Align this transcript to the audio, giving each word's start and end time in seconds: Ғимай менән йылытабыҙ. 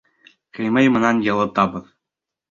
Ғимай 0.59 0.89
менән 0.95 1.19
йылытабыҙ. 1.25 1.85